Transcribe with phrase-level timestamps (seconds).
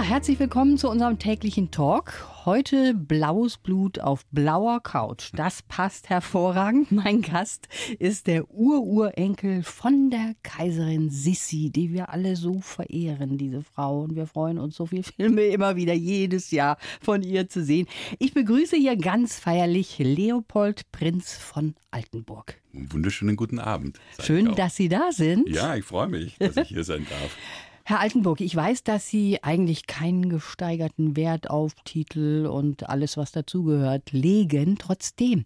[0.00, 2.26] Ja, herzlich willkommen zu unserem täglichen Talk.
[2.46, 5.28] Heute blaues Blut auf blauer Couch.
[5.34, 6.90] Das passt hervorragend.
[6.90, 13.62] Mein Gast ist der Ururenkel von der Kaiserin Sissi, die wir alle so verehren, diese
[13.62, 14.00] Frau.
[14.00, 17.86] Und wir freuen uns, so viele Filme immer wieder jedes Jahr von ihr zu sehen.
[18.18, 22.58] Ich begrüße hier ganz feierlich Leopold Prinz von Altenburg.
[22.72, 24.00] Einen wunderschönen guten Abend.
[24.18, 25.46] Schön, dass Sie da sind.
[25.46, 27.36] Ja, ich freue mich, dass ich hier sein darf.
[27.90, 33.32] Herr Altenburg, ich weiß, dass Sie eigentlich keinen gesteigerten Wert auf Titel und alles, was
[33.32, 34.78] dazugehört, legen.
[34.78, 35.44] Trotzdem,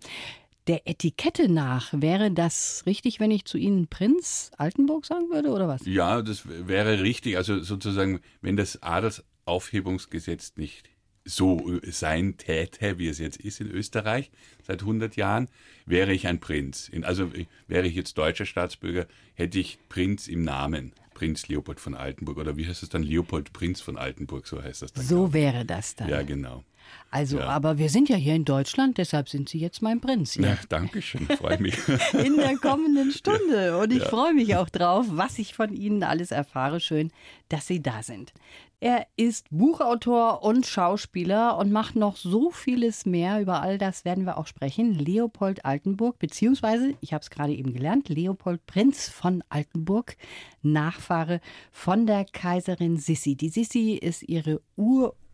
[0.67, 5.69] der Etikette nach, wäre das richtig, wenn ich zu Ihnen Prinz Altenburg sagen würde, oder
[5.69, 5.87] was?
[5.87, 7.39] Ja, das wäre richtig.
[7.39, 10.91] Also sozusagen, wenn das Adelsaufhebungsgesetz nicht
[11.25, 14.31] so sein täte, wie es jetzt ist in Österreich
[14.63, 15.49] seit 100 Jahren,
[15.87, 16.91] wäre ich ein Prinz.
[17.05, 17.33] Also
[17.69, 20.93] wäre ich jetzt deutscher Staatsbürger, hätte ich Prinz im Namen.
[21.15, 23.03] Prinz Leopold von Altenburg oder wie heißt es dann?
[23.03, 25.05] Leopold Prinz von Altenburg, so heißt das dann.
[25.05, 26.09] So wäre das dann.
[26.09, 26.65] Ja, genau.
[27.11, 27.47] Also, Ja.
[27.49, 30.35] aber wir sind ja hier in Deutschland, deshalb sind Sie jetzt mein Prinz.
[30.35, 31.77] Ja, danke schön, freue mich.
[32.13, 33.79] in der kommenden Stunde.
[33.79, 36.81] Und ich freue mich auch drauf, was ich von Ihnen alles erfahre.
[36.81, 37.13] Schön,
[37.49, 38.33] dass Sie da sind.
[38.81, 43.41] Er ist Buchautor und Schauspieler und macht noch so vieles mehr.
[43.41, 44.93] Über all das werden wir auch sprechen.
[44.93, 50.17] Leopold Altenburg, beziehungsweise, ich habe es gerade eben gelernt, Leopold Prinz von Altenburg,
[50.63, 51.41] Nachfahre
[51.73, 53.37] von der Kaiserin Sissi.
[53.37, 54.61] Die Sissi ist ihre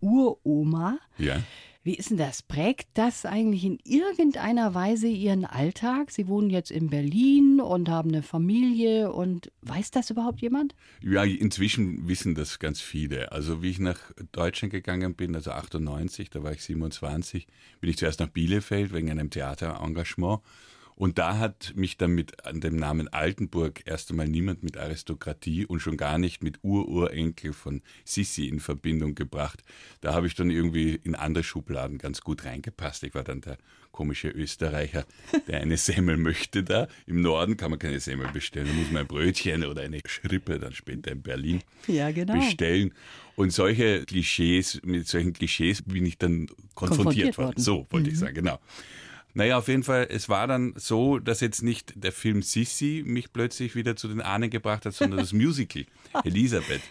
[0.01, 0.98] Ur-Uroma.
[1.19, 1.43] ja.
[1.83, 2.43] Wie ist denn das?
[2.43, 6.11] Prägt das eigentlich in irgendeiner Weise Ihren Alltag?
[6.11, 10.75] Sie wohnen jetzt in Berlin und haben eine Familie und weiß das überhaupt jemand?
[11.03, 13.33] Ja, inzwischen wissen das ganz viele.
[13.33, 13.98] Also wie ich nach
[14.33, 17.47] Deutschland gegangen bin, also 98, da war ich 27,
[17.81, 20.43] bin ich zuerst nach Bielefeld wegen einem Theaterengagement.
[21.01, 25.65] Und da hat mich dann mit an dem Namen Altenburg erst einmal niemand mit Aristokratie
[25.65, 29.62] und schon gar nicht mit Ururenkel von Sissi in Verbindung gebracht.
[30.03, 33.03] Da habe ich dann irgendwie in andere Schubladen ganz gut reingepasst.
[33.05, 33.56] Ich war dann der
[33.93, 35.06] komische Österreicher,
[35.49, 36.87] der eine Semmel möchte da.
[37.06, 40.59] Im Norden kann man keine Semmel bestellen, da muss man ein Brötchen oder eine Schrippe
[40.59, 42.34] dann später in Berlin Ja, genau.
[42.34, 42.93] bestellen.
[43.37, 47.47] Und solche Klischees, mit solchen Klischees bin ich dann konfrontiert, Konfrontiert worden.
[47.47, 47.55] worden.
[47.56, 47.62] Mhm.
[47.62, 48.59] So wollte ich sagen, genau.
[49.35, 53.33] Naja, auf jeden Fall, es war dann so, dass jetzt nicht der Film Sissi mich
[53.33, 55.85] plötzlich wieder zu den Ahnen gebracht hat, sondern das Musical
[56.25, 56.83] Elisabeth.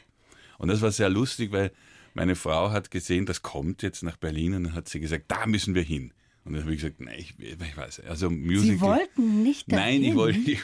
[0.58, 1.72] Und das war sehr lustig, weil
[2.14, 5.46] meine Frau hat gesehen, das kommt jetzt nach Berlin und dann hat sie gesagt, da
[5.46, 6.14] müssen wir hin.
[6.46, 8.64] Und dann habe ich gesagt, nein, ich, ich weiß, also Musical.
[8.64, 10.04] Sie wollten nicht Nein, dahin?
[10.04, 10.64] ich wollte nicht.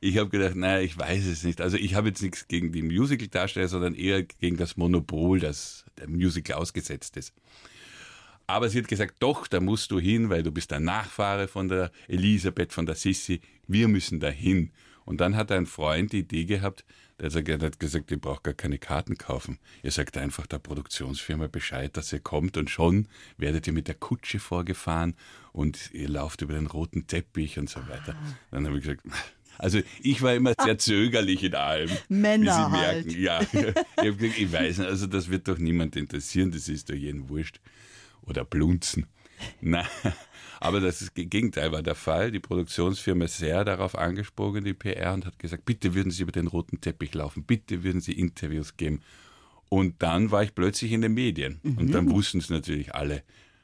[0.00, 1.60] Ich habe gedacht, naja, ich weiß es nicht.
[1.60, 6.08] Also ich habe jetzt nichts gegen die Musical-Darsteller, sondern eher gegen das Monopol, das der
[6.08, 7.34] Musical ausgesetzt ist.
[8.50, 11.68] Aber sie hat gesagt, doch, da musst du hin, weil du bist der Nachfahre von
[11.68, 13.40] der Elisabeth, von der Sissi.
[13.66, 14.70] Wir müssen da hin.
[15.04, 16.84] Und dann hat ein Freund die Idee gehabt,
[17.20, 19.58] der hat gesagt, ihr braucht gar keine Karten kaufen.
[19.82, 23.94] Ihr sagt einfach der Produktionsfirma Bescheid, dass ihr kommt und schon werdet ihr mit der
[23.94, 25.14] Kutsche vorgefahren
[25.52, 28.16] und ihr lauft über den roten Teppich und so weiter.
[28.50, 29.02] Dann habe ich gesagt,
[29.58, 31.90] also ich war immer sehr zögerlich in allem.
[32.08, 33.06] Männer wie Sie halt.
[33.06, 33.22] merken.
[33.22, 33.40] Ja,
[34.02, 37.28] ich gesagt, ich weiß nicht, also das wird doch niemand interessieren, das ist doch jeden
[37.28, 37.60] wurscht.
[38.22, 39.06] Oder blunzen.
[39.60, 39.86] Nein,
[40.60, 42.30] aber das Gegenteil war der Fall.
[42.30, 46.32] Die Produktionsfirma ist sehr darauf angesprochen, die PR, und hat gesagt, bitte würden Sie über
[46.32, 49.00] den roten Teppich laufen, bitte würden Sie Interviews geben.
[49.70, 51.60] Und dann war ich plötzlich in den Medien.
[51.62, 53.22] Und dann wussten es natürlich alle.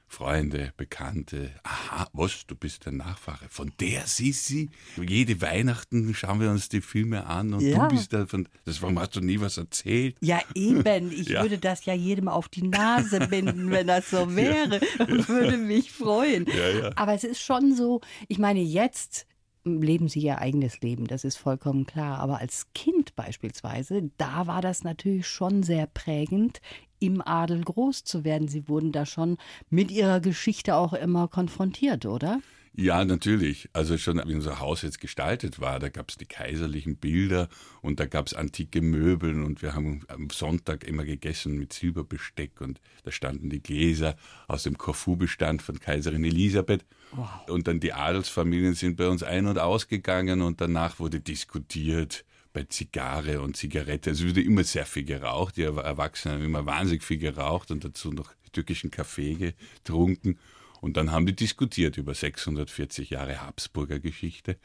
[0.08, 4.70] Freunde, Bekannte, aha, was, du bist der Nachfahre von der Sissi?
[4.96, 7.88] Jede Weihnachten schauen wir uns die Filme an und Ja.
[7.88, 10.16] du bist da von, das, warum hast du nie was erzählt?
[10.20, 11.10] Ja, eben.
[11.16, 11.42] Ich Ja.
[11.42, 15.92] würde das ja jedem auf die Nase binden, wenn das so wäre und würde mich
[15.92, 16.46] freuen.
[16.46, 16.90] Ja, ja.
[16.96, 19.26] Aber es ist schon so, ich meine, jetzt
[19.64, 22.20] leben sie ihr eigenes Leben, das ist vollkommen klar.
[22.20, 26.60] Aber als Kind beispielsweise, da war das natürlich schon sehr prägend,
[26.98, 28.48] im Adel groß zu werden.
[28.48, 29.36] Sie wurden da schon
[29.70, 32.40] mit ihrer Geschichte auch immer konfrontiert, oder?
[32.78, 33.70] Ja, natürlich.
[33.72, 37.48] Also schon, wie unser Haus jetzt gestaltet war, da gab es die kaiserlichen Bilder
[37.80, 42.60] und da gab es antike Möbel und wir haben am Sonntag immer gegessen mit Silberbesteck
[42.60, 44.14] und da standen die Gläser
[44.46, 46.84] aus dem Corfu-Bestand von Kaiserin Elisabeth.
[47.48, 52.25] Und dann die Adelsfamilien sind bei uns ein- und ausgegangen und danach wurde diskutiert
[52.56, 54.10] bei Zigarre und Zigarette.
[54.10, 55.58] Es wurde immer sehr viel geraucht.
[55.58, 60.38] Die Erwachsenen haben immer wahnsinnig viel geraucht und dazu noch türkischen Kaffee getrunken.
[60.80, 64.56] Und dann haben die diskutiert über 640 Jahre Habsburger Geschichte.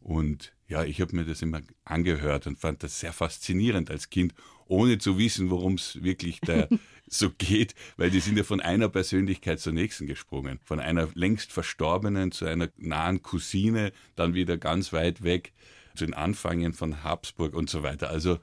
[0.00, 4.34] Und ja, ich habe mir das immer angehört und fand das sehr faszinierend als Kind,
[4.66, 6.66] ohne zu wissen, worum es wirklich da
[7.06, 10.58] so geht, weil die sind ja von einer Persönlichkeit zur nächsten gesprungen.
[10.64, 15.52] Von einer längst Verstorbenen zu einer nahen Cousine, dann wieder ganz weit weg
[15.98, 18.08] zu den Anfängen von Habsburg und so weiter.
[18.08, 18.38] Also,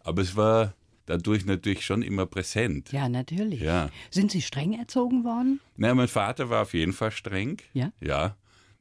[0.00, 0.74] aber es war
[1.06, 2.92] dadurch natürlich schon immer präsent.
[2.92, 3.60] Ja, natürlich.
[3.60, 3.90] Ja.
[4.10, 5.60] Sind Sie streng erzogen worden?
[5.76, 7.58] Na, mein Vater war auf jeden Fall streng.
[7.72, 7.92] Ja.
[8.00, 8.36] Ja.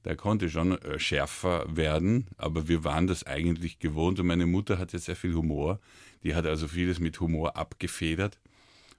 [0.06, 4.77] Der konnte schon äh, schärfer werden, aber wir waren das eigentlich gewohnt und meine Mutter
[4.77, 5.80] hatte sehr viel Humor.
[6.24, 8.39] Die hat also vieles mit Humor abgefedert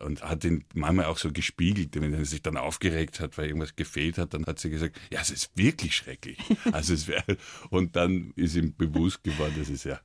[0.00, 3.76] und hat ihn manchmal auch so gespiegelt, wenn er sich dann aufgeregt hat, weil irgendwas
[3.76, 6.38] gefehlt hat, dann hat sie gesagt, ja, es ist wirklich schrecklich.
[6.72, 7.36] Also es wäre,
[7.70, 10.00] und dann ist ihm bewusst geworden, das ist ja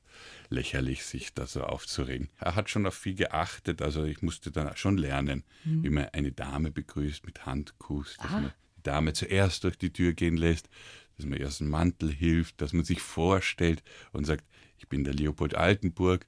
[0.48, 2.28] lächerlich, sich da so aufzuregen.
[2.38, 5.44] Er hat schon auf viel geachtet, also ich musste dann schon lernen,
[5.82, 10.12] wie man eine Dame begrüßt mit Handkuss, dass man die Dame zuerst durch die Tür
[10.12, 10.68] gehen lässt,
[11.16, 13.82] dass man erst einen Mantel hilft, dass man sich vorstellt
[14.12, 14.44] und sagt,
[14.78, 16.26] ich bin der Leopold Altenburg.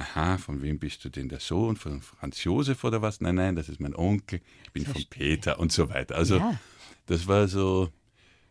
[0.00, 1.76] Aha, von wem bist du denn der Sohn?
[1.76, 3.20] Von Franz Josef oder was?
[3.20, 4.40] Nein, nein, das ist mein Onkel.
[4.64, 6.14] Ich bin von Peter und so weiter.
[6.16, 6.58] Also Ja.
[7.04, 7.90] das war so,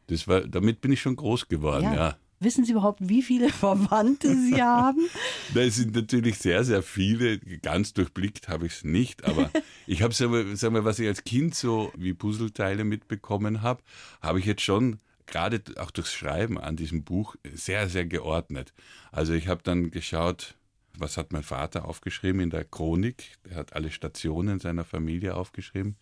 [0.07, 2.17] das war, damit bin ich schon groß geworden, ja.
[2.41, 4.99] Wissen Sie überhaupt, wie viele Verwandte Sie haben?
[5.55, 7.39] Da sind natürlich sehr, sehr viele.
[7.39, 9.49] Ganz durchblickt habe ich es nicht, aber
[9.87, 13.81] ich habe, sagen wir, was ich als Kind so wie Puzzleteile mitbekommen habe,
[14.21, 18.71] habe ich jetzt schon gerade auch durchs Schreiben an diesem Buch sehr, sehr geordnet.
[19.11, 20.55] Also ich habe dann geschaut,
[20.99, 23.37] was hat mein Vater aufgeschrieben in der Chronik?
[23.49, 25.97] Er hat alle Stationen seiner Familie aufgeschrieben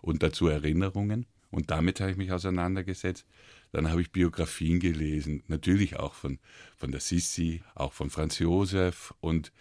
[0.00, 1.26] und dazu Erinnerungen.
[1.50, 3.26] Und damit habe ich mich auseinandergesetzt.
[3.72, 6.38] Dann habe ich Biografien gelesen, natürlich auch von,
[6.76, 9.52] von der Sissi, auch von Franz Josef und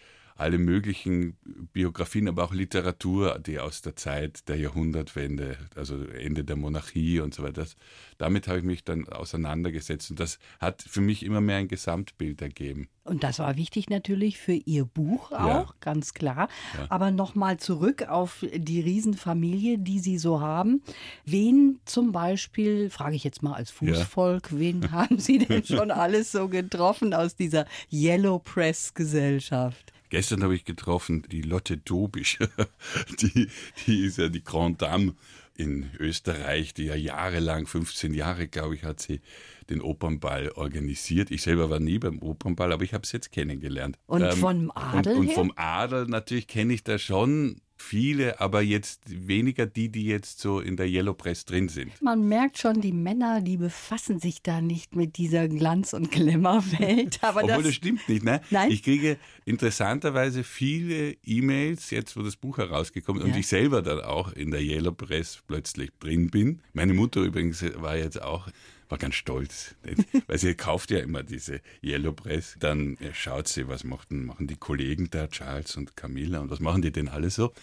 [0.42, 1.38] alle möglichen
[1.72, 7.34] Biografien, aber auch Literatur, die aus der Zeit der Jahrhundertwende, also Ende der Monarchie und
[7.34, 7.62] so weiter.
[7.62, 7.76] Das,
[8.18, 12.42] damit habe ich mich dann auseinandergesetzt und das hat für mich immer mehr ein Gesamtbild
[12.42, 12.88] ergeben.
[13.04, 15.66] Und das war wichtig natürlich für Ihr Buch auch, Ja.
[15.80, 16.50] ganz klar.
[16.78, 16.86] Ja.
[16.90, 20.84] Aber nochmal zurück auf die Riesenfamilie, die Sie so haben.
[21.26, 26.32] Wen zum Beispiel, frage ich jetzt mal als Fußvolk, wen haben Sie denn schon alles
[26.32, 29.92] so getroffen aus dieser Yellow Press Gesellschaft?
[30.12, 32.38] Gestern habe ich getroffen die Lotte Dobisch.
[33.22, 33.48] Die,
[33.88, 35.16] die ist ja die Grand Dame
[35.56, 39.22] in Österreich, die ja jahrelang, 15 Jahre, glaube ich, hat sie
[39.72, 41.32] den Opernball organisiert.
[41.32, 43.98] Ich selber war nie beim Opernball, aber ich habe es jetzt kennengelernt.
[44.10, 48.62] Ähm, Und vom Adel Und, und vom Adel natürlich kenne ich da schon viele, aber
[48.62, 52.00] jetzt weniger die, die jetzt so in der Yellow Press drin sind.
[52.00, 57.18] Man merkt schon, die Männer, die befassen sich da nicht mit dieser Glanz- und Glamour-Welt.
[57.24, 58.40] Aber Obwohl das, das stimmt nicht, ne?
[58.52, 58.70] Nein?
[58.70, 63.40] Ich kriege interessanterweise viele E-Mails, jetzt wo das Buch herausgekommen ist und Ja.
[63.40, 66.62] ich selber dann auch in der Yellow Press plötzlich drin bin.
[66.74, 68.48] Meine Mutter übrigens war jetzt auch,
[68.92, 69.76] war ganz stolz,
[70.28, 72.56] weil sie kauft ja immer diese Yellow Press.
[72.60, 76.82] Dann schaut sie, was machten, machen die Kollegen da, Charles und Camilla und was machen
[76.82, 77.54] die denn alle so?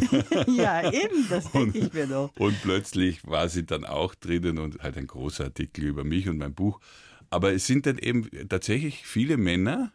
[0.56, 2.34] ja, eben, das denke ich mir doch.
[2.36, 6.38] Und plötzlich war sie dann auch drinnen und hat ein großer Artikel über mich und
[6.38, 6.80] mein Buch.
[7.30, 9.92] Aber es sind dann eben tatsächlich viele Männer,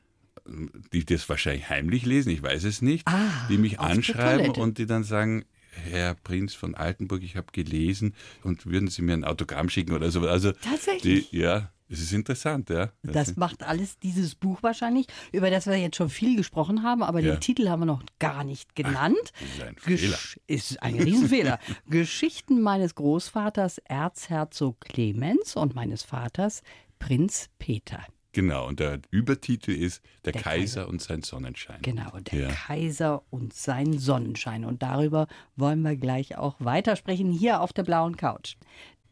[0.92, 4.86] die das wahrscheinlich heimlich lesen, ich weiß es nicht, Ah, die mich anschreiben und die
[4.86, 5.45] dann sagen,
[5.89, 10.11] Herr Prinz von Altenburg, ich habe gelesen und würden Sie mir ein Autogramm schicken oder
[10.11, 10.21] so.
[10.21, 11.29] Also Tatsächlich?
[11.31, 12.91] Die, ja, es ist interessant, ja.
[13.03, 17.19] Das macht alles dieses Buch wahrscheinlich, über das wir jetzt schon viel gesprochen haben, aber
[17.19, 17.33] Ja.
[17.35, 19.15] den Titel haben wir noch gar nicht genannt.
[19.39, 20.17] das ist ein Gesch- Fehler.
[20.47, 21.59] Ist ein Riesenfehler.
[21.89, 26.63] Geschichten meines Großvaters Erzherzog Clemens und meines Vaters
[26.99, 28.03] Prinz Peter.
[28.33, 30.90] Genau, und der Übertitel ist Der, Der Kaiser, Kaiser.
[30.90, 31.81] und sein Sonnenschein.
[31.83, 32.47] Genau, der Ja.
[32.49, 34.66] Kaiser und sein Sonnenschein.
[34.66, 38.56] Und darüber wollen wir gleich auch weitersprechen, hier auf der blauen Couch.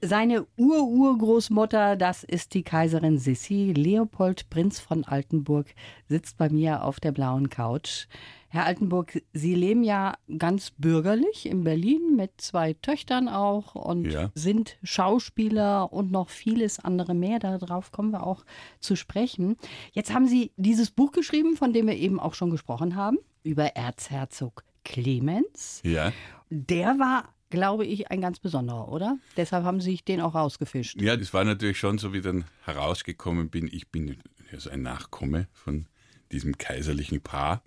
[0.04, 3.72] Seine Ur-Urgroßmutter, das ist die Kaiserin Sissi.
[3.76, 5.68] Leopold, Prinz von Altenburg,
[6.10, 8.08] sitzt bei mir auf der blauen Couch.
[8.50, 14.32] Herr Altenburg, Sie leben ja ganz bürgerlich in Berlin mit zwei Töchtern auch und Ja.
[14.34, 17.38] sind Schauspieler und noch vieles andere mehr.
[17.40, 18.44] Darauf kommen wir auch
[18.80, 19.56] zu sprechen.
[19.94, 23.76] Jetzt haben Sie dieses Buch geschrieben, von dem wir eben auch schon gesprochen haben, über
[23.76, 25.82] Erzherzog Clemens.
[25.86, 26.12] Ja.
[26.50, 29.20] Der war, glaube ich, ein ganz besonderer, oder?
[29.38, 31.00] Deshalb haben Sie sich den auch rausgefischt.
[31.00, 33.70] Ja, das war natürlich schon so, wie dann herausgekommen bin.
[33.72, 34.18] Ich bin
[34.52, 35.86] also ein Nachkomme von
[36.32, 37.62] diesem kaiserlichen Paar.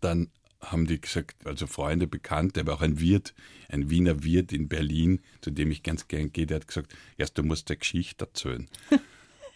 [0.00, 0.30] Dann
[0.60, 3.34] haben die gesagt, also Freunde, Bekannte, aber auch ein Wirt,
[3.68, 7.38] ein Wiener Wirt in Berlin, zu dem ich ganz gern gehe, der hat gesagt, erst
[7.38, 8.68] du musst der Geschichte erzählen.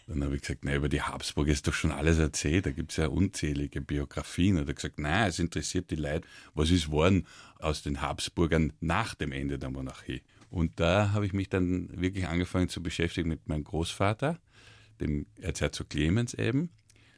[0.07, 2.91] Dann habe ich gesagt, na, über die Habsburg ist doch schon alles erzählt, da gibt
[2.91, 4.57] es ja unzählige Biografien.
[4.57, 7.25] Und er hat gesagt, nein, es interessiert die Leute, was ist worden
[7.57, 10.21] aus den Habsburgern nach dem Ende der Monarchie.
[10.51, 14.39] Und da habe ich mich dann wirklich angefangen zu beschäftigen mit meinem Großvater,
[14.99, 16.69] dem Erzherzog Clemens eben.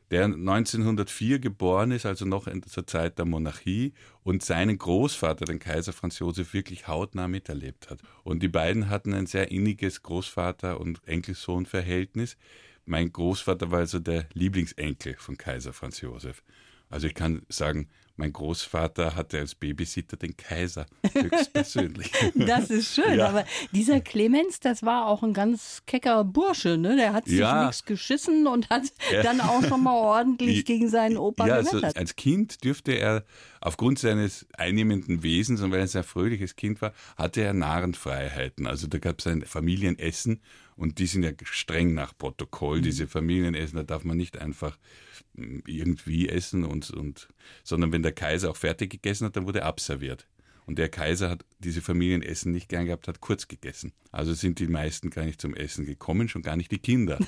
[0.10, 5.60] der 1904 geboren ist, also noch in zur Zeit der Monarchie und seinen Großvater, den
[5.60, 8.00] Kaiser Franz Josef, wirklich hautnah miterlebt hat.
[8.24, 12.38] Und die beiden hatten ein sehr inniges Großvater- und Enkelsohn-Verhältnis.
[12.90, 16.42] Mein Großvater war also der Lieblingsenkel von Kaiser Franz Josef.
[16.90, 22.12] Also ich kann sagen, mein Großvater hatte als Babysitter den Kaiser höchstpersönlich.
[22.36, 23.30] das ist schön, ja.
[23.30, 26.96] aber dieser Clemens, das war auch ein ganz kecker Bursche, ne?
[26.96, 27.66] Der hat sich ja.
[27.66, 29.22] nichts geschissen und hat ja.
[29.22, 31.56] dann auch schon mal ordentlich gegen seinen Opa ja.
[31.56, 33.24] Also als Kind dürfte er
[33.62, 38.68] aufgrund seines einnehmenden Wesens und weil er ein sehr fröhliches Kind war, hatte er Narrenfreiheiten.
[38.68, 40.42] Also da gab es ein Familienessen
[40.76, 42.80] und die sind ja streng nach Protokoll.
[42.80, 42.84] Mhm.
[42.84, 44.78] Diese Familienessen, da darf man nicht einfach
[45.36, 47.28] hm, irgendwie essen und, und
[47.64, 50.28] sondern wenn der Kaiser auch fertig gegessen hat, dann wurde abserviert.
[50.66, 53.94] Und der Kaiser hat diese Familienessen nicht gern gehabt, hat kurz gegessen.
[54.12, 57.18] Also sind die meisten gar nicht zum Essen gekommen, schon gar nicht die Kinder.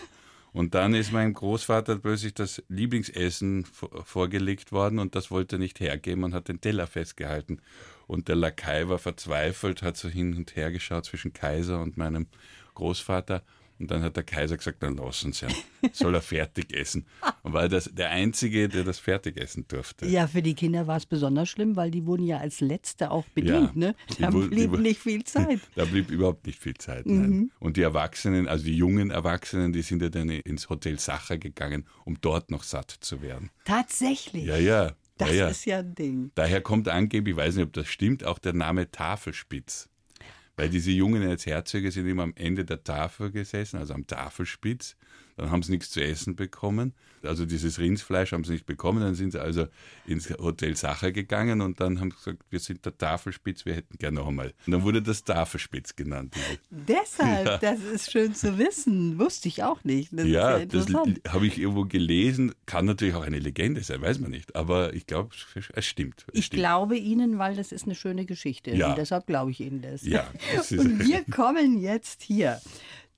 [0.52, 5.80] Und dann ist meinem Großvater plötzlich das Lieblingsessen vorgelegt worden und das wollte er nicht
[5.80, 7.62] hergeben und hat den Teller festgehalten.
[8.08, 12.26] Und der Lakai war verzweifelt, hat so hin und her geschaut zwischen Kaiser und meinem
[12.74, 13.44] Großvater
[13.80, 15.56] und dann hat der Kaiser gesagt, dann lassen Sie ihn.
[15.94, 17.06] Soll er fertig essen.
[17.44, 20.06] Und war das der Einzige, der das fertig essen durfte.
[20.06, 23.26] Ja, für die Kinder war es besonders schlimm, weil die wurden ja als Letzte auch
[23.30, 23.72] bedient.
[23.76, 23.96] Ja, ne?
[24.20, 25.62] Da blieb die, nicht viel Zeit.
[25.76, 27.06] da blieb überhaupt nicht viel Zeit.
[27.06, 27.52] Mhm.
[27.60, 31.86] Und die Erwachsenen, also die jungen Erwachsenen, die sind ja dann ins Hotel Sacher gegangen,
[32.04, 33.50] um dort noch satt zu werden.
[33.64, 34.46] Tatsächlich?
[34.46, 34.92] Ja, ja.
[35.18, 35.48] Das ja, ja.
[35.50, 36.32] ist ja ein Ding.
[36.36, 39.90] Daher kommt angeblich, ich weiß nicht, ob das stimmt, auch der Name Tafelspitz.
[40.60, 44.98] Weil diese Jungen als Herzöge sind immer am Ende der Tafel gesessen, also am Tafelspitz.
[45.40, 46.94] Dann haben sie nichts zu essen bekommen.
[47.24, 49.02] Also dieses Rindsfleisch haben sie nicht bekommen.
[49.02, 49.68] Dann sind sie also
[50.06, 53.98] ins Hotel Sacher gegangen und dann haben sie gesagt, wir sind der Tafelspitz, wir hätten
[53.98, 54.54] gerne noch einmal.
[54.66, 56.36] Und dann wurde das Tafelspitz genannt.
[56.70, 57.58] Deshalb, ja.
[57.58, 59.18] das ist schön zu wissen.
[59.18, 60.10] Wusste ich auch nicht.
[60.12, 62.54] Das ja, das habe ich irgendwo gelesen.
[62.66, 64.56] Kann natürlich auch eine Legende sein, weiß man nicht.
[64.56, 65.30] Aber ich glaube,
[65.74, 66.26] es stimmt.
[66.34, 66.60] Es ich stimmt.
[66.60, 68.72] glaube Ihnen, weil das ist eine schöne Geschichte.
[68.72, 68.90] Ja.
[68.90, 70.04] Und deshalb glaube ich Ihnen das.
[70.04, 72.60] Ja, das und wir kommen jetzt hier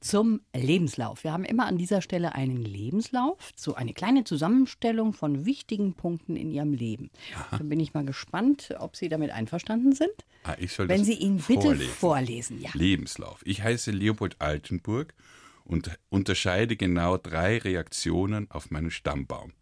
[0.02, 1.24] zum Lebenslauf.
[1.24, 6.36] Wir haben immer an dieser Stelle einen Lebenslauf, so eine kleine Zusammenstellung von wichtigen Punkten
[6.36, 7.12] in Ihrem Leben.
[7.36, 7.58] Aha.
[7.58, 10.12] Dann bin ich mal gespannt, ob Sie damit einverstanden sind.
[10.44, 11.94] Ah, ich soll Wenn das Sie ihn bitte vorlesen.
[11.94, 12.62] vorlesen.
[12.62, 12.72] Ja.
[12.74, 13.42] Lebenslauf.
[13.46, 15.14] Ich heiße Leopold Altenburg
[15.64, 19.54] und unterscheide genau drei Reaktionen auf meinen Stammbaum.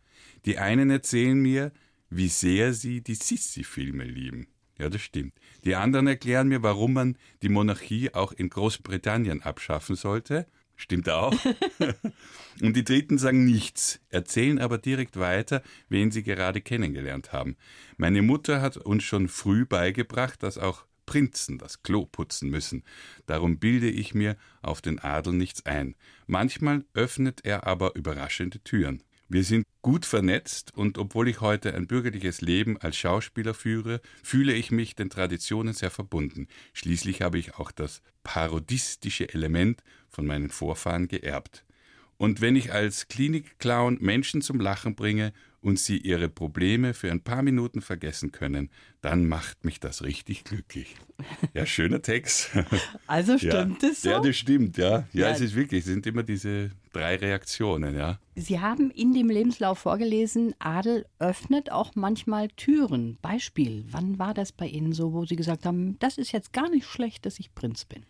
[0.45, 1.71] Die einen erzählen mir,
[2.09, 4.47] wie sehr sie die Sissi-Filme lieben.
[4.79, 5.33] Ja, das stimmt.
[5.65, 10.47] Die anderen erklären mir, warum man die Monarchie auch in Großbritannien abschaffen sollte.
[10.77, 11.35] Stimmt auch.
[12.61, 17.57] und die Dritten sagen nichts, erzählen aber direkt weiter, wen sie gerade kennengelernt haben.
[17.97, 22.83] Meine Mutter hat uns schon früh beigebracht, dass auch Prinzen das Klo putzen müssen.
[23.25, 25.95] Darum bilde ich mir auf den Adel nichts ein.
[26.27, 29.03] Manchmal öffnet er aber überraschende Türen.
[29.31, 34.53] Wir sind gut vernetzt und obwohl ich heute ein bürgerliches Leben als Schauspieler führe, fühle
[34.53, 36.47] ich mich den Traditionen sehr verbunden.
[36.73, 41.63] Schließlich habe ich auch das parodistische Element von meinen Vorfahren geerbt.
[42.17, 47.21] Und wenn ich als Klinikclown Menschen zum Lachen bringe und sie ihre Probleme für ein
[47.21, 48.69] paar Minuten vergessen können,
[49.01, 50.95] dann macht mich das richtig glücklich.
[51.53, 52.51] Ja, schöner Text.
[53.07, 53.89] Also stimmt ja.
[53.89, 54.09] es so?
[54.09, 55.07] Ja, das stimmt, ja.
[55.11, 55.29] Ja, ja.
[55.29, 58.19] es ist wirklich, es sind immer diese drei Reaktionen, ja.
[58.35, 63.17] Sie haben in dem Lebenslauf vorgelesen, Adel öffnet auch manchmal Türen.
[63.21, 66.69] Beispiel, wann war das bei Ihnen so, wo Sie gesagt haben, das ist jetzt gar
[66.69, 68.05] nicht schlecht, dass ich Prinz bin?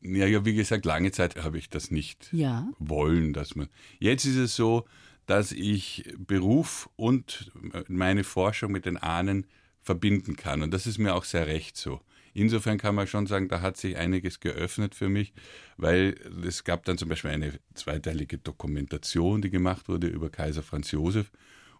[0.00, 2.68] Ja, ja, wie gesagt, lange Zeit habe ich das nicht ja.
[2.78, 3.68] wollen, dass man.
[3.98, 4.84] Jetzt ist es so,
[5.28, 7.52] dass ich Beruf und
[7.86, 9.46] meine Forschung mit den Ahnen
[9.82, 10.62] verbinden kann.
[10.62, 12.00] Und das ist mir auch sehr recht so.
[12.32, 15.34] Insofern kann man schon sagen, da hat sich einiges geöffnet für mich,
[15.76, 16.14] weil
[16.46, 21.30] es gab dann zum Beispiel eine zweiteilige Dokumentation, die gemacht wurde über Kaiser Franz Josef.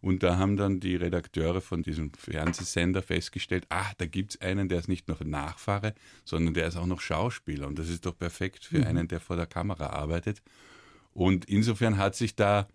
[0.03, 4.69] Und da haben dann die Redakteure von diesem Fernsehsender festgestellt, ach, da gibt es einen,
[4.69, 7.67] der ist nicht nur Nachfahre, sondern der ist auch noch Schauspieler.
[7.67, 8.87] Und das ist doch perfekt für mhm.
[8.87, 10.43] einen, der vor der Kamera arbeitet.
[11.15, 12.69] Und insofern hat sich da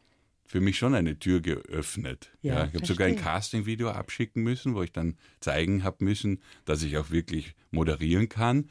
[0.46, 2.32] für mich schon eine Tür geöffnet.
[2.42, 6.42] Ja, ja ich habe sogar ein Casting-Video abschicken müssen, wo ich dann zeigen habe müssen,
[6.66, 8.70] dass ich auch wirklich moderieren kann.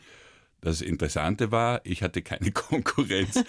[0.63, 3.43] Das Interessante war, ich hatte keine Konkurrenz.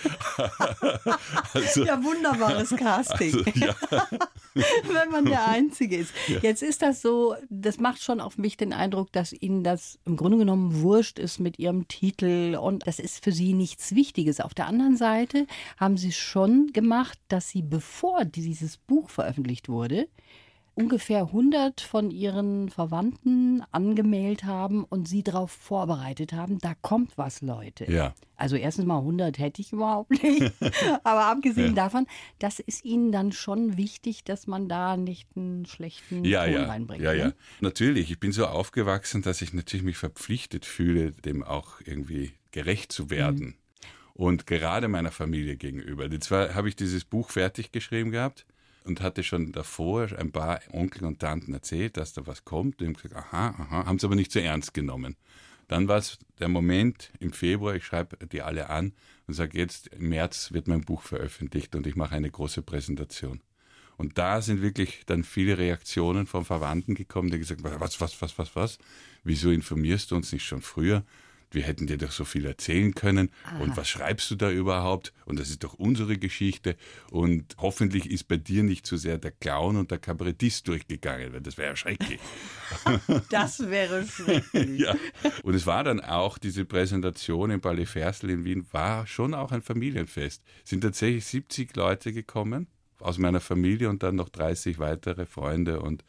[1.53, 3.46] also, ja, wunderbares Casting.
[3.46, 3.75] Also, ja.
[4.55, 6.12] Wenn man der Einzige ist.
[6.27, 6.39] Ja.
[6.39, 10.17] Jetzt ist das so, das macht schon auf mich den Eindruck, dass Ihnen das im
[10.17, 14.39] Grunde genommen wurscht ist mit Ihrem Titel und das ist für Sie nichts Wichtiges.
[14.39, 15.46] Auf der anderen Seite
[15.77, 20.08] haben Sie schon gemacht, dass Sie, bevor dieses Buch veröffentlicht wurde,
[20.75, 27.42] ungefähr 100 von ihren Verwandten angemeldet haben und sie darauf vorbereitet haben, da kommt was,
[27.42, 27.89] Leute.
[27.92, 28.15] Ja.
[28.36, 30.51] Also erstens mal 100 hätte ich überhaupt nicht.
[31.03, 31.84] Aber abgesehen ja.
[31.84, 32.08] davon,
[32.39, 36.65] das ist ihnen dann schon wichtig, dass man da nicht einen schlechten ja, Ton ja.
[36.65, 37.03] reinbringt.
[37.03, 37.20] Ja, ne?
[37.20, 37.32] ja.
[37.62, 42.92] Natürlich, ich bin so aufgewachsen, dass ich natürlich mich verpflichtet fühle, dem auch irgendwie gerecht
[42.92, 43.46] zu werden.
[43.46, 43.56] Mhm.
[44.15, 46.06] Und gerade meiner Familie gegenüber.
[46.06, 48.46] Und zwar habe ich dieses Buch fertig geschrieben gehabt
[48.86, 52.82] und hatte schon davor ein paar Onkel und Tanten erzählt, dass da was kommt.
[52.82, 55.16] Und gesagt, aha, aha, haben es aber nicht so ernst genommen.
[55.68, 58.94] Dann war es der Moment im Februar, ich schreibe die alle an
[59.28, 63.42] und sage, jetzt im März wird mein Buch veröffentlicht und ich mache eine große Präsentation.
[63.96, 68.22] Und da sind wirklich dann viele Reaktionen von Verwandten gekommen, die gesagt haben, was, was,
[68.22, 68.78] was, was, was?
[69.24, 71.04] Wieso informierst du uns nicht schon früher?
[71.54, 73.32] Wir hätten dir doch so viel erzählen können.
[73.44, 73.60] Aha.
[73.60, 75.14] Und was schreibst du da überhaupt?
[75.26, 76.76] Und das ist doch unsere Geschichte.
[77.12, 81.34] Und hoffentlich ist bei dir nicht zu so sehr der Clown und der Kabarettist durchgegangen,
[81.34, 82.20] weil das wäre ja schrecklich.
[83.30, 84.80] Das wäre schrecklich.
[84.80, 84.96] ja.
[85.44, 89.52] Und es war dann auch, diese Präsentation im Palais Ferstel in Wien war schon auch
[89.52, 90.44] ein Familienfest.
[90.64, 92.68] Es sind tatsächlich 70 Leute gekommen
[93.00, 96.04] aus meiner Familie und dann noch 30 weitere Freunde und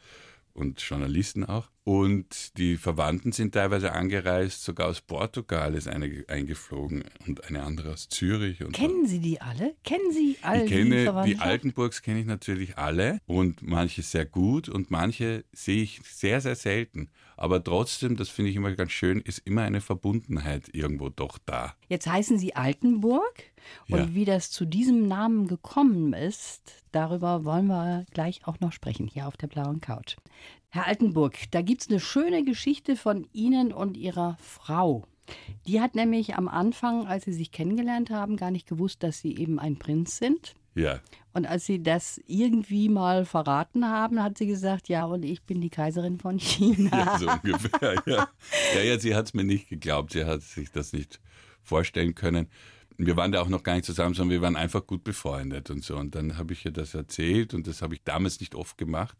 [0.55, 1.69] und Journalisten auch.
[1.87, 7.93] Und die Verwandten sind teilweise angereist, sogar aus Portugal ist eine eingeflogen und eine andere
[7.93, 8.57] aus Zürich.
[8.73, 9.75] Kennen Sie die alle?
[9.83, 14.25] Kennen Sie alle ich kenne, die, die Altenburgs kenne ich natürlich alle und manche sehr
[14.25, 17.11] gut und manche sehe ich sehr, sehr selten.
[17.37, 21.75] Aber trotzdem, das finde ich immer ganz schön, ist immer eine Verbundenheit irgendwo doch da.
[21.87, 23.43] Jetzt heißen Sie Altenburg
[23.89, 24.13] und ja.
[24.15, 29.27] wie das zu diesem Namen gekommen ist, darüber wollen wir gleich auch noch sprechen, hier
[29.27, 30.15] auf der blauen Couch.
[30.75, 35.05] Herr Altenburg, da gibt es eine schöne Geschichte von Ihnen und Ihrer Frau.
[35.65, 39.37] Die hat nämlich am Anfang, als sie sich kennengelernt haben, gar nicht gewusst, dass sie
[39.37, 40.53] eben ein Prinz sind.
[40.73, 40.99] Ja.
[41.31, 45.61] Und als sie das irgendwie mal verraten haben, hat sie gesagt, ja, und ich bin
[45.61, 46.89] die Kaiserin von China.
[46.91, 48.27] Ja, so ungefähr, ja.
[48.75, 50.11] Ja, ja sie hat es mir nicht geglaubt.
[50.11, 51.21] Sie hat sich das nicht
[51.63, 52.49] vorstellen können.
[52.97, 55.85] Wir waren da auch noch gar nicht zusammen, sondern wir waren einfach gut befreundet und
[55.85, 55.95] so.
[55.95, 59.17] Und dann habe ich ihr das erzählt und das habe ich damals nicht oft gemacht.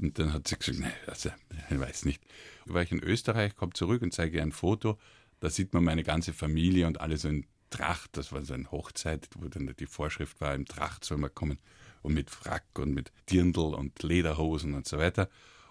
[0.00, 1.30] Und dann hat sie gesagt, nein, also,
[1.70, 2.22] ich weiß nicht.
[2.66, 4.98] Da war ich in Österreich, komme zurück und zeige ihr ein Foto.
[5.40, 8.16] Da sieht man meine ganze Familie und alle so in Tracht.
[8.16, 11.58] Das war so eine Hochzeit, wo dann die Vorschrift war, im Tracht soll man kommen.
[12.02, 15.28] Und mit Frack und mit Dirndl und Lederhosen und so weiter.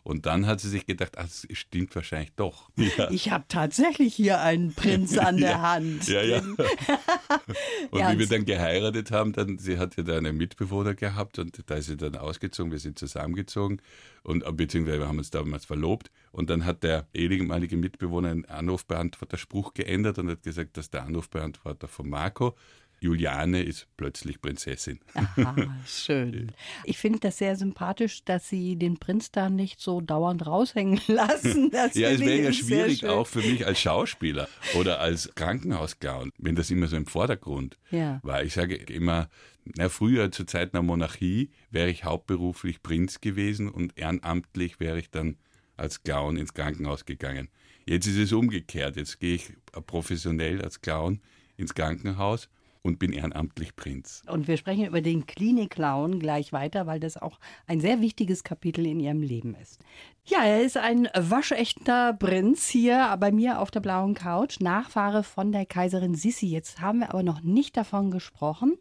[0.07, 2.69] Und dann hat sie sich gedacht, ach, das stimmt wahrscheinlich doch.
[2.77, 3.11] Ja.
[3.11, 6.07] Ich habe tatsächlich hier einen Prinz an der ja, Hand.
[6.07, 6.37] Ja, ja.
[7.91, 11.39] und ja, wie wir dann geheiratet haben, dann, sie hat ja da einen Mitbewohner gehabt
[11.39, 13.81] und da ist sie dann ausgezogen, wir sind zusammengezogen
[14.23, 19.73] und beziehungsweise wir haben uns damals verlobt und dann hat der ehemalige Mitbewohner einen Anrufbeantworter-Spruch
[19.73, 22.55] geändert und hat gesagt, dass der Anrufbeantworter von Marco
[22.99, 24.99] Juliane ist plötzlich Prinzessin.
[25.13, 25.55] Aha,
[25.87, 26.51] schön.
[26.83, 31.69] Ich finde das sehr sympathisch, dass Sie den Prinz da nicht so dauernd raushängen lassen.
[31.69, 36.55] Das ja, es wäre ja schwierig auch für mich als Schauspieler oder als Krankenhausclown, wenn
[36.55, 38.19] das immer so im Vordergrund ja.
[38.23, 38.43] war.
[38.43, 39.29] Ich sage immer,
[39.75, 45.11] na, früher zur Zeit der Monarchie wäre ich hauptberuflich Prinz gewesen und ehrenamtlich wäre ich
[45.11, 45.37] dann
[45.75, 47.49] als Clown ins Krankenhaus gegangen.
[47.85, 48.95] Jetzt ist es umgekehrt.
[48.97, 49.53] Jetzt gehe ich
[49.85, 51.21] professionell als Clown
[51.55, 52.49] ins Krankenhaus
[52.87, 54.23] und bin ehrenamtlich Prinz.
[54.27, 58.85] Und wir sprechen über den Klinik-Clown gleich weiter, weil das auch ein sehr wichtiges Kapitel
[58.85, 59.79] in ihrem Leben ist.
[60.25, 65.51] Ja, er ist ein waschechter Prinz hier bei mir auf der blauen Couch, Nachfahre von
[65.51, 66.47] der Kaiserin Sissi.
[66.47, 68.77] Jetzt haben wir aber noch nicht davon gesprochen,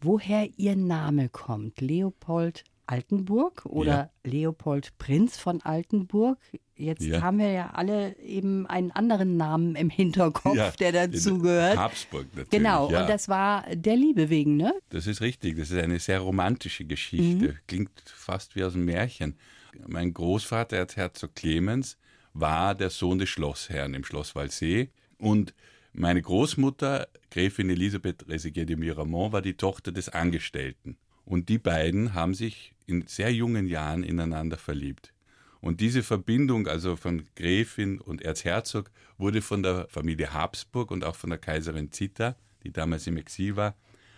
[0.00, 1.80] woher ihr Name kommt.
[1.80, 4.30] Leopold Altenburg oder ja.
[4.30, 6.38] Leopold Prinz von Altenburg.
[6.78, 7.22] Jetzt ja.
[7.22, 11.78] haben wir ja alle eben einen anderen Namen im Hinterkopf, ja, der dazugehört.
[11.78, 12.50] Habsburg natürlich.
[12.50, 13.00] Genau, ja.
[13.00, 14.74] und das war der Liebe wegen, ne?
[14.90, 15.56] Das ist richtig.
[15.56, 17.48] Das ist eine sehr romantische Geschichte.
[17.48, 17.58] Mhm.
[17.66, 19.36] Klingt fast wie aus einem Märchen.
[19.86, 21.96] Mein Großvater, Erzherzog Clemens,
[22.34, 24.90] war der Sohn des Schlossherrn im Schloss Walsee.
[25.18, 25.54] Und
[25.94, 30.98] meine Großmutter, Gräfin Elisabeth Reséguier de Miramont, war die Tochter des Angestellten.
[31.24, 35.12] Und die beiden haben sich in sehr jungen Jahren ineinander verliebt.
[35.66, 41.16] Und diese Verbindung, also von Gräfin und Erzherzog, wurde von der Familie Habsburg und auch
[41.16, 43.74] von der Kaiserin Zita, die damals im Exil war,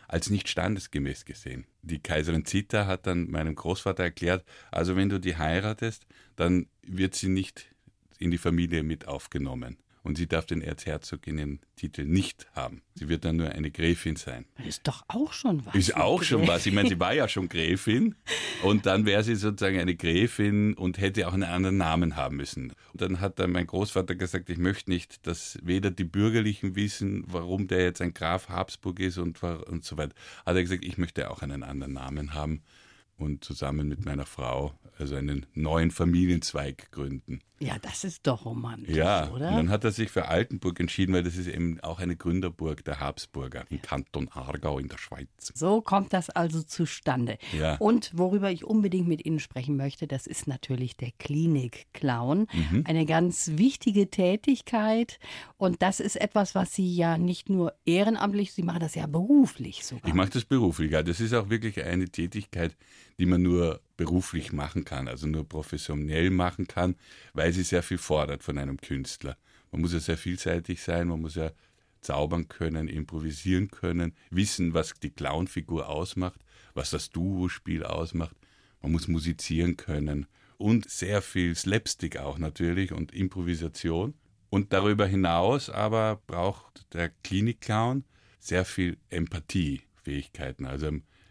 [0.08, 1.64] als nicht standesgemäß gesehen.
[1.80, 6.04] Die Kaiserin Zita hat dann meinem Großvater erklärt, also wenn du die heiratest,
[6.36, 7.74] dann wird sie nicht
[8.18, 12.82] in die Familie mit aufgenommen und sie darf den Erzherzoginnen-Titel nicht haben.
[12.94, 14.46] Sie wird dann nur eine Gräfin sein.
[14.66, 15.74] ist doch auch schon was.
[15.74, 16.66] Ist auch schon was.
[16.66, 18.14] Ich meine, sie war ja schon Gräfin
[18.62, 22.72] und dann wäre sie sozusagen eine Gräfin und hätte auch einen anderen Namen haben müssen.
[22.92, 27.24] Und dann hat dann mein Großvater gesagt, ich möchte nicht, dass weder die Bürgerlichen wissen,
[27.26, 30.14] warum der jetzt ein Graf Habsburg ist und, und so weiter.
[30.44, 32.62] Hat er gesagt, ich möchte auch einen anderen Namen haben.
[33.18, 37.40] Und zusammen mit meiner Frau also einen neuen Familienzweig gründen.
[37.60, 39.48] Ja, das ist doch romantisch, ja, oder?
[39.48, 42.84] und dann hat er sich für Altenburg entschieden, weil das ist eben auch eine Gründerburg
[42.84, 45.28] der Habsburger im Kanton Aargau in der Schweiz.
[45.54, 47.36] So kommt das also zustande.
[47.58, 47.74] Ja.
[47.78, 52.46] Und worüber ich unbedingt mit Ihnen sprechen möchte, das ist natürlich der Klinik-Clown.
[52.52, 52.84] Mhm.
[52.86, 55.18] Eine ganz wichtige Tätigkeit.
[55.56, 59.84] Und das ist etwas, was Sie ja nicht nur ehrenamtlich, Sie machen das ja beruflich
[59.84, 60.06] sogar.
[60.06, 60.92] Ich mache das beruflich.
[60.92, 61.02] Ja.
[61.02, 62.76] Das ist auch wirklich eine Tätigkeit,
[63.18, 66.96] die man nur beruflich machen kann, also nur professionell machen kann,
[67.32, 69.36] weil sie sehr viel fordert von einem Künstler.
[69.72, 71.50] Man muss ja sehr vielseitig sein, man muss ja
[72.00, 76.40] zaubern können, improvisieren können, wissen, was die Clownfigur ausmacht,
[76.74, 78.36] was das Duo-Spiel ausmacht.
[78.80, 80.26] Man muss musizieren können
[80.56, 84.14] und sehr viel Slapstick auch natürlich und Improvisation.
[84.50, 88.04] Und darüber hinaus aber braucht der Klinik-Clown
[88.38, 90.90] sehr viel Empathiefähigkeiten, also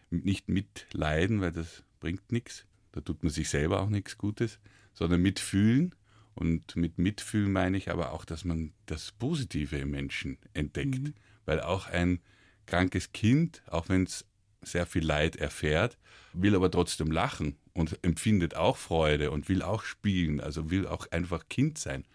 [0.09, 2.65] nicht mitleiden, weil das bringt nichts.
[2.91, 4.59] Da tut man sich selber auch nichts Gutes,
[4.93, 5.93] sondern mitfühlen.
[6.35, 10.99] Und mit Mitfühlen meine ich aber auch, dass man das Positive im Menschen entdeckt.
[10.99, 11.13] Mhm.
[11.45, 12.19] Weil auch ein
[12.65, 14.25] krankes Kind, auch wenn es
[14.61, 15.97] sehr viel Leid erfährt,
[16.33, 21.09] will aber trotzdem lachen und empfindet auch Freude und will auch spielen, also will auch
[21.11, 22.05] einfach Kind sein.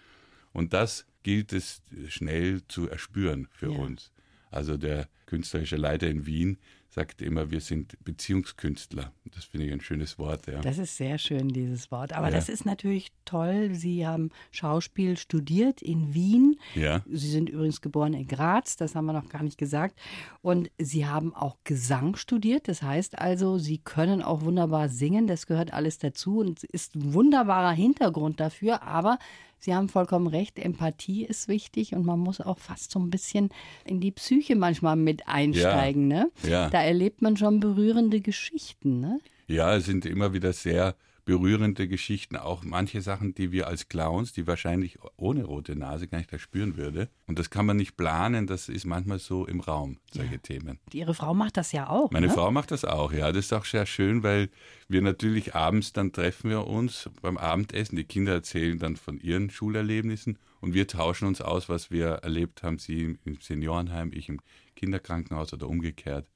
[0.52, 3.78] Und das gilt es schnell zu erspüren für ja.
[3.78, 4.12] uns.
[4.50, 6.58] Also der künstlerische Leiter in Wien
[6.92, 9.12] sagt immer, wir sind Beziehungskünstler.
[9.34, 10.46] Das finde ich ein schönes Wort.
[10.46, 10.60] Ja.
[10.60, 12.12] Das ist sehr schön, dieses Wort.
[12.12, 12.34] Aber ja.
[12.34, 13.70] das ist natürlich toll.
[13.72, 16.58] Sie haben Schauspiel studiert in Wien.
[16.74, 17.00] Ja.
[17.10, 19.98] Sie sind übrigens geboren in Graz, das haben wir noch gar nicht gesagt.
[20.42, 22.68] Und Sie haben auch Gesang studiert.
[22.68, 25.26] Das heißt also, Sie können auch wunderbar singen.
[25.26, 28.82] Das gehört alles dazu und ist ein wunderbarer Hintergrund dafür.
[28.82, 29.18] Aber
[29.64, 33.50] Sie haben vollkommen recht, Empathie ist wichtig und man muss auch fast so ein bisschen
[33.84, 36.10] in die Psyche manchmal mit einsteigen.
[36.10, 36.30] Ja, ne?
[36.42, 36.68] ja.
[36.68, 39.00] Da erlebt man schon berührende Geschichten.
[39.00, 39.20] Ne?
[39.46, 44.32] Ja, es sind immer wieder sehr berührende Geschichten, auch manche Sachen, die wir als Clowns,
[44.32, 47.08] die wahrscheinlich ohne rote Nase gar nicht erspüren würde.
[47.26, 50.38] Und das kann man nicht planen, das ist manchmal so im Raum, solche ja.
[50.38, 50.80] Themen.
[50.92, 52.10] Ihre Frau macht das ja auch.
[52.10, 52.32] Meine ne?
[52.32, 53.30] Frau macht das auch, ja.
[53.30, 54.48] Das ist auch sehr schön, weil
[54.88, 57.96] wir natürlich abends dann treffen wir uns beim Abendessen.
[57.96, 62.62] Die Kinder erzählen dann von ihren Schulerlebnissen und wir tauschen uns aus, was wir erlebt
[62.62, 62.78] haben.
[62.78, 64.40] Sie im Seniorenheim, ich im
[64.74, 66.26] Kinderkrankenhaus oder umgekehrt.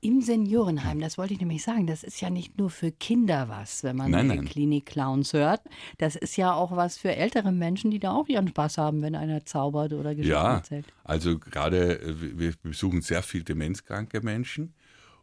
[0.00, 3.82] Im Seniorenheim, das wollte ich nämlich sagen, das ist ja nicht nur für Kinder was,
[3.84, 4.44] wenn man nein, nein.
[4.44, 5.62] Klinik-Clowns hört.
[5.96, 9.14] Das ist ja auch was für ältere Menschen, die da auch ihren Spaß haben, wenn
[9.14, 10.86] einer zaubert oder Geschichten ja, erzählt.
[11.04, 12.00] Also gerade,
[12.38, 14.74] wir besuchen sehr viel demenzkranke Menschen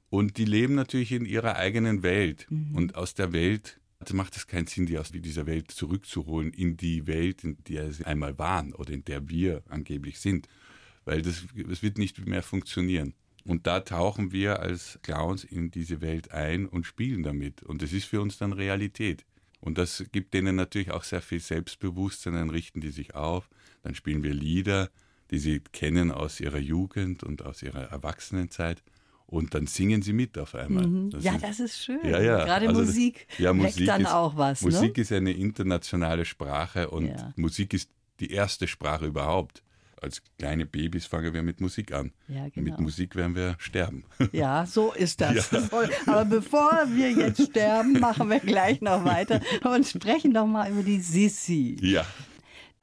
[0.09, 2.47] und die leben natürlich in ihrer eigenen Welt.
[2.49, 2.75] Mhm.
[2.75, 6.75] Und aus der Welt also macht es keinen Sinn, die aus dieser Welt zurückzuholen in
[6.75, 10.47] die Welt, in der sie einmal waren oder in der wir angeblich sind.
[11.05, 13.13] Weil das, das wird nicht mehr funktionieren.
[13.43, 17.63] Und da tauchen wir als Clowns in diese Welt ein und spielen damit.
[17.63, 19.25] Und das ist für uns dann Realität.
[19.59, 23.49] Und das gibt denen natürlich auch sehr viel Selbstbewusstsein, dann richten die sich auf,
[23.83, 24.89] dann spielen wir Lieder,
[25.29, 28.83] die sie kennen aus ihrer Jugend und aus ihrer Erwachsenenzeit.
[29.27, 30.85] Und dann singen sie mit auf einmal.
[30.85, 31.09] Mhm.
[31.11, 31.99] Das ja, ist, das ist schön.
[32.03, 32.43] Ja, ja.
[32.43, 34.61] Gerade also Musik ja, Musik dann ist, auch was.
[34.61, 35.03] Musik ne?
[35.03, 37.33] ist eine internationale Sprache und Ja.
[37.37, 39.63] Musik ist die erste Sprache überhaupt.
[40.01, 42.11] Als kleine Babys fangen wir mit Musik an.
[42.27, 42.71] Ja, genau.
[42.71, 44.03] Mit Musik werden wir sterben.
[44.31, 45.51] Ja, so ist das.
[45.51, 45.61] Ja.
[46.07, 50.83] Aber bevor wir jetzt sterben, machen wir gleich noch weiter und sprechen doch mal über
[50.83, 51.77] die Sissi.
[51.81, 52.05] ja.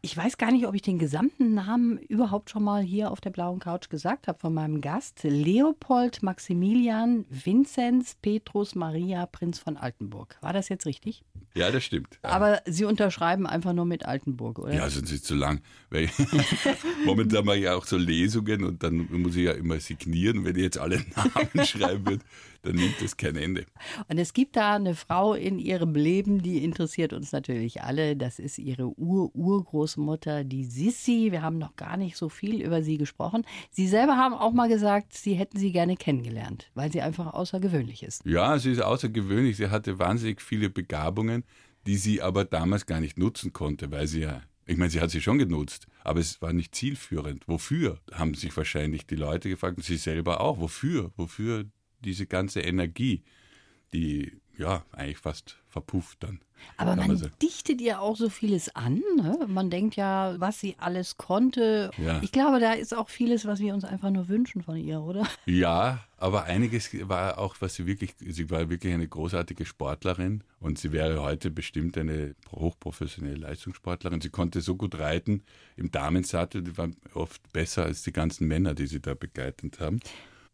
[0.01, 3.31] Ich weiß gar nicht, ob ich den gesamten Namen überhaupt schon mal hier auf der
[3.31, 5.25] blauen Couch gesagt habe von meinem Gast.
[5.25, 10.39] Leopold Maximilian Vinzenz Petrus Maria Prinz von Altenburg.
[10.41, 11.25] War das jetzt richtig?
[11.59, 12.19] Ja, das stimmt.
[12.23, 14.75] Aber Sie unterschreiben einfach nur mit Altenburg, oder?
[14.75, 15.61] Ja, sonst ist es zu lang.
[15.91, 16.09] Weil
[17.05, 20.45] momentan mache ich ja auch so Lesungen und dann muss ich ja immer signieren.
[20.45, 22.25] Wenn ich jetzt alle Namen schreiben würde,
[22.63, 23.67] dann nimmt das kein Ende.
[24.09, 28.17] Und es gibt da eine Frau in ihrem Leben, die interessiert uns natürlich alle.
[28.17, 31.29] Das ist ihre Ur-Urgroßmutter, die Sissi.
[31.31, 33.45] Wir haben noch gar nicht so viel über sie gesprochen.
[33.71, 38.03] Sie selber haben auch mal gesagt, sie hätten sie gerne kennengelernt, weil sie einfach außergewöhnlich
[38.03, 38.25] ist.
[38.25, 39.57] Ja, sie ist außergewöhnlich.
[39.57, 41.45] Sie hatte wahnsinnig viele Begabungen,
[41.89, 45.11] die sie aber damals gar nicht nutzen konnte, weil sie ja ich meine, sie hat
[45.11, 47.49] sie schon genutzt, aber es war nicht zielführend.
[47.49, 50.59] Wofür, haben sich wahrscheinlich die Leute gefragt und sie selber auch.
[50.59, 51.11] Wofür?
[51.17, 51.65] Wofür
[52.05, 53.23] diese ganze Energie,
[53.95, 56.41] die ja eigentlich fast verpufft dann.
[56.77, 59.01] Aber man dichtet ihr auch so vieles an.
[59.17, 59.47] Ne?
[59.47, 61.93] Man denkt ja, was sie alles konnte.
[61.99, 62.21] Ja.
[62.21, 65.25] Ich glaube, da ist auch vieles, was wir uns einfach nur wünschen von ihr, oder?
[65.47, 70.81] Ja, aber einiges war auch, was sie wirklich, sie war wirklich eine großartige Sportlerin und
[70.81, 74.21] sie wäre heute bestimmt eine hochprofessionelle Leistungssportlerin.
[74.21, 75.45] Sie konnte so gut reiten
[75.77, 80.01] im Damensattel, die war oft besser als die ganzen Männer, die sie da begleitet haben.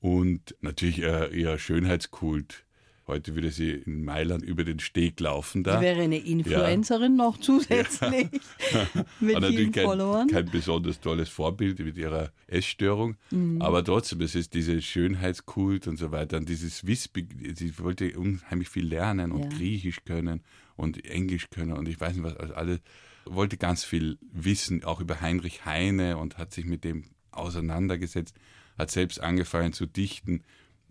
[0.00, 2.63] Und natürlich äh, ihr Schönheitskult
[3.06, 5.78] Heute würde sie in Mailand über den Steg laufen da.
[5.78, 7.24] Sie wäre eine Influencerin ja.
[7.24, 8.28] noch zusätzlich
[9.20, 10.28] mit Aber vielen kein, Followern.
[10.28, 13.16] kein besonders tolles Vorbild mit ihrer Essstörung.
[13.30, 13.60] Mhm.
[13.60, 16.38] Aber trotzdem, es ist diese Schönheitskult und so weiter.
[16.38, 19.58] Und dieses Wispig, sie wollte unheimlich viel lernen und ja.
[19.58, 20.42] Griechisch können
[20.76, 22.80] und Englisch können und ich weiß nicht was, also alles.
[23.26, 28.34] Wollte ganz viel wissen, auch über Heinrich Heine und hat sich mit dem auseinandergesetzt,
[28.76, 30.42] hat selbst angefangen zu dichten.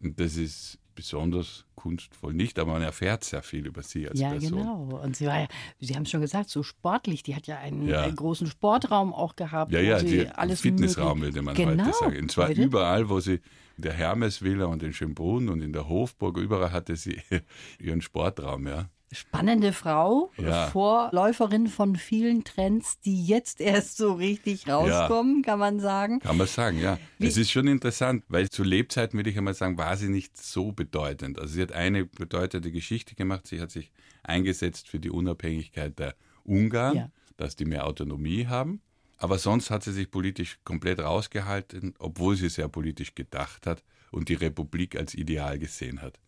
[0.01, 4.31] Und das ist besonders kunstvoll nicht, aber man erfährt sehr viel über sie als ja,
[4.31, 4.59] Person.
[4.59, 5.01] Ja, genau.
[5.01, 5.47] Und sie war ja,
[5.79, 7.23] Sie haben es schon gesagt, so sportlich.
[7.23, 8.03] Die hat ja einen, ja.
[8.03, 9.71] einen großen Sportraum auch gehabt.
[9.71, 11.85] Ja, ja, die, alles Fitnessraum würde man genau.
[11.85, 12.17] heute sagen.
[12.19, 12.61] Und zwar heute?
[12.61, 13.41] überall, wo sie
[13.77, 17.21] in der Hermesvilla und in Schönbrunn und in der Hofburg, überall hatte sie
[17.79, 18.89] ihren Sportraum, ja.
[19.13, 20.67] Spannende Frau, ja.
[20.67, 25.41] Vorläuferin von vielen Trends, die jetzt erst so richtig rauskommen, ja.
[25.43, 26.19] kann man sagen.
[26.19, 26.97] Kann man sagen, ja.
[27.19, 27.27] Wie?
[27.27, 30.71] Es ist schon interessant, weil zu Lebzeiten, würde ich einmal sagen, war sie nicht so
[30.71, 31.39] bedeutend.
[31.39, 33.47] Also sie hat eine bedeutende Geschichte gemacht.
[33.47, 33.91] Sie hat sich
[34.23, 37.09] eingesetzt für die Unabhängigkeit der Ungarn, ja.
[37.37, 38.81] dass die mehr Autonomie haben.
[39.17, 44.29] Aber sonst hat sie sich politisch komplett rausgehalten, obwohl sie sehr politisch gedacht hat und
[44.29, 46.19] die Republik als Ideal gesehen hat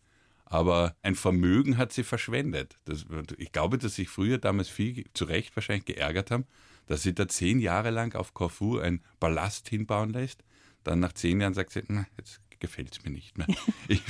[0.46, 2.78] aber ein Vermögen hat sie verschwendet.
[2.84, 3.04] Das,
[3.36, 6.46] ich glaube, dass sich früher damals viel zu Recht wahrscheinlich geärgert haben,
[6.86, 10.44] dass sie da zehn Jahre lang auf Corfu ein Ballast hinbauen lässt.
[10.84, 13.46] Dann nach zehn Jahren sagt sie, na, jetzt gefällt es mir nicht mehr.
[13.88, 14.02] Ich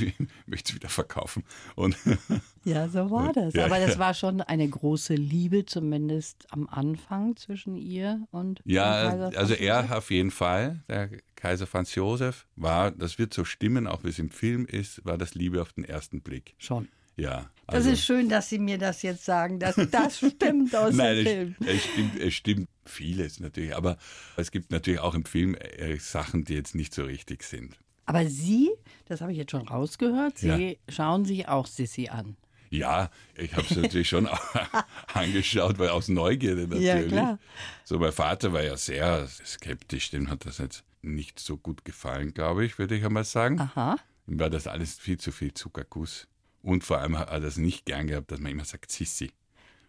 [0.47, 1.45] möchte es wieder verkaufen.
[1.75, 1.97] Und
[2.65, 3.55] ja, so war das.
[3.55, 3.99] Ja, Aber das ja.
[3.99, 10.11] war schon eine große Liebe, zumindest am Anfang zwischen ihr und Ja, also er auf
[10.11, 14.31] jeden Fall, der Kaiser Franz Josef, war, das wird so stimmen, auch wie es im
[14.31, 16.55] Film ist, war das Liebe auf den ersten Blick.
[16.59, 16.89] Schon.
[17.17, 17.51] Ja.
[17.67, 21.17] Also, das ist schön, dass Sie mir das jetzt sagen, dass das stimmt aus Nein,
[21.17, 21.57] dem Film.
[21.61, 23.97] Es, es, stimmt, es stimmt vieles natürlich, aber
[24.37, 27.77] es gibt natürlich auch im Film äh, Sachen, die jetzt nicht so richtig sind.
[28.07, 28.71] Aber Sie,
[29.07, 30.75] das habe ich jetzt schon rausgehört, Sie ja.
[30.89, 32.37] schauen sich auch Sissy an.
[32.71, 34.29] Ja, ich habe es natürlich schon
[35.15, 36.85] angeschaut, weil aus Neugierde natürlich.
[36.85, 37.39] Ja, klar.
[37.85, 42.35] So, mein Vater war ja sehr skeptisch, dem hat das jetzt nicht so gut gefallen,
[42.35, 43.61] glaube ich, würde ich einmal sagen.
[43.61, 43.97] Aha.
[44.27, 46.27] Ihm war das alles viel zu viel Zuckerguss.
[46.63, 49.31] Und vor allem hat er das nicht gern gehabt, dass man immer sagt Sissi.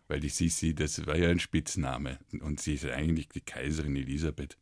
[0.07, 2.19] Weil die Sissi, das war ja ein Spitzname.
[2.39, 4.57] Und sie ist eigentlich die Kaiserin Elisabeth.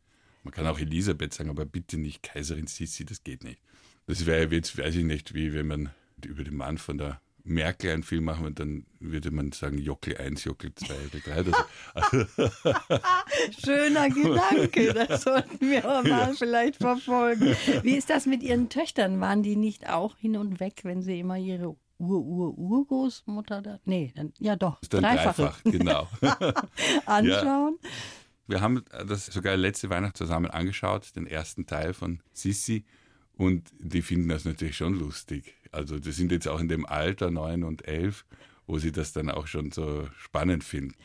[0.45, 3.59] Man kann auch Elisabeth sagen, aber bitte nicht Kaiserin Sissi, das geht nicht.
[4.05, 5.89] Das wäre jetzt, weiß ich nicht, wie wenn man
[6.23, 10.17] über den Mann von der Merkel einen Film machen und dann würde man sagen Jockel
[10.17, 12.11] 1, Jockel 2 oder 3.
[13.65, 16.33] Schöner Gedanke, das sollten wir mal ja.
[16.37, 17.55] vielleicht verfolgen.
[17.81, 19.19] Wie ist das mit Ihren Töchtern?
[19.21, 23.79] Waren die nicht auch hin und weg, wenn Sie immer Ihre Ur-Ur-Urgroßmutter da?
[23.85, 24.79] Nee, dann, ja doch.
[24.83, 26.07] Ist dann dreifach, genau.
[27.07, 27.79] Anschauen.
[27.81, 27.89] Ja.
[28.47, 32.85] Wir haben das sogar letzte Weihnacht zusammen angeschaut, den ersten Teil von Sissi.
[33.33, 35.55] Und die finden das natürlich schon lustig.
[35.71, 38.25] Also die sind jetzt auch in dem Alter, neun und elf,
[38.65, 40.95] wo sie das dann auch schon so spannend finden.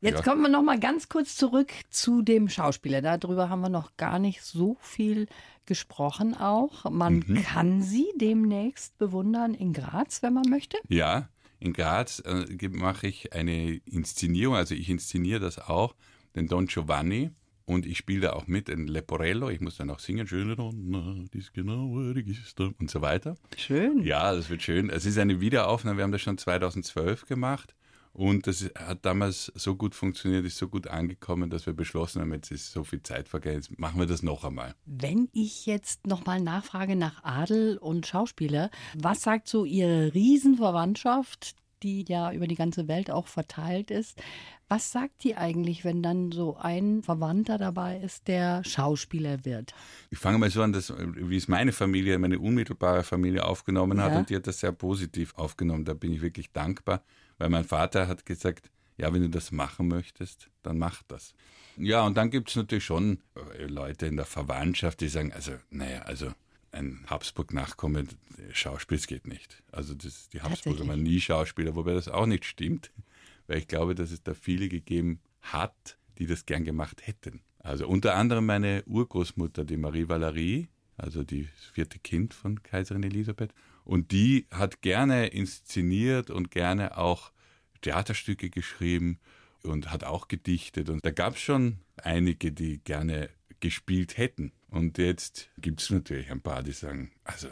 [0.00, 0.22] Jetzt ja.
[0.22, 3.02] kommen wir noch mal ganz kurz zurück zu dem Schauspieler.
[3.02, 5.26] Darüber haben wir noch gar nicht so viel
[5.66, 6.88] gesprochen auch.
[6.90, 7.42] Man mhm.
[7.42, 10.78] kann sie demnächst bewundern in Graz, wenn man möchte.
[10.88, 11.28] Ja,
[11.60, 15.94] in Graz äh, mache ich eine Inszenierung, also ich inszeniere das auch
[16.38, 17.30] den Don Giovanni.
[17.66, 19.50] Und ich spiele da auch mit in Leporello.
[19.50, 23.36] Ich muss dann auch singen, schöne Donna, dies genaue Register und so weiter.
[23.58, 24.02] Schön.
[24.02, 24.88] Ja, das wird schön.
[24.88, 25.98] Es ist eine Wiederaufnahme.
[25.98, 27.74] Wir haben das schon 2012 gemacht.
[28.14, 32.32] Und das hat damals so gut funktioniert, ist so gut angekommen, dass wir beschlossen haben,
[32.32, 34.74] jetzt ist so viel Zeit vergangen, jetzt machen wir das noch einmal.
[34.86, 42.04] Wenn ich jetzt nochmal nachfrage nach Adel und Schauspieler, was sagt so Ihre Riesenverwandtschaft, die
[42.08, 44.20] ja über die ganze Welt auch verteilt ist.
[44.68, 49.74] Was sagt die eigentlich, wenn dann so ein Verwandter dabei ist, der Schauspieler wird?
[50.10, 54.12] Ich fange mal so an, dass, wie es meine Familie, meine unmittelbare Familie aufgenommen hat
[54.12, 54.18] ja.
[54.18, 55.84] und die hat das sehr positiv aufgenommen.
[55.84, 57.02] Da bin ich wirklich dankbar,
[57.38, 61.34] weil mein Vater hat gesagt, ja, wenn du das machen möchtest, dann mach das.
[61.76, 63.20] Ja, und dann gibt es natürlich schon
[63.56, 66.32] äh, Leute in der Verwandtschaft, die sagen, also, naja, also
[66.72, 68.06] ein Habsburg-Nachkomme,
[68.52, 69.62] Schauspiel geht nicht.
[69.72, 72.90] Also das, die Habsburger waren nie Schauspieler, wobei das auch nicht stimmt,
[73.46, 77.40] weil ich glaube, dass es da viele gegeben hat, die das gern gemacht hätten.
[77.58, 83.52] Also unter anderem meine Urgroßmutter, die Marie Valerie, also das vierte Kind von Kaiserin Elisabeth.
[83.84, 87.32] Und die hat gerne inszeniert und gerne auch
[87.80, 89.18] Theaterstücke geschrieben
[89.62, 90.90] und hat auch gedichtet.
[90.90, 94.52] Und da gab es schon einige, die gerne gespielt hätten.
[94.70, 97.48] Und jetzt gibt es natürlich ein paar, die sagen, also,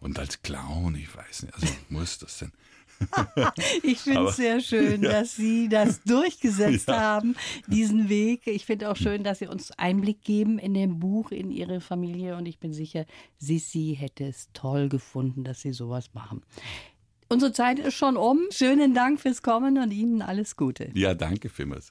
[0.00, 2.52] und als Clown, ich weiß nicht, also muss das denn?
[3.82, 5.10] ich finde es sehr schön, ja.
[5.10, 6.98] dass Sie das durchgesetzt ja.
[6.98, 7.36] haben,
[7.68, 8.46] diesen Weg.
[8.46, 12.36] Ich finde auch schön, dass Sie uns Einblick geben in dem Buch, in Ihre Familie.
[12.36, 13.06] Und ich bin sicher,
[13.38, 16.42] Sissi hätte es toll gefunden, dass Sie sowas machen.
[17.28, 18.40] Unsere Zeit ist schon um.
[18.50, 20.90] Schönen Dank fürs Kommen und Ihnen alles Gute.
[20.94, 21.90] Ja, danke vielmals.